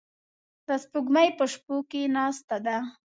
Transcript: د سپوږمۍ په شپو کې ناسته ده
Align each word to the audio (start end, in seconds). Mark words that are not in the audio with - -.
د 0.67 0.69
سپوږمۍ 0.83 1.27
په 1.37 1.45
شپو 1.51 1.75
کې 1.89 2.01
ناسته 2.15 2.57
ده 2.65 2.77